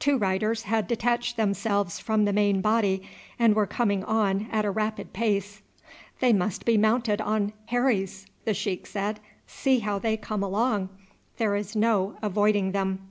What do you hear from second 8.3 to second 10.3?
the sheik said; "see how they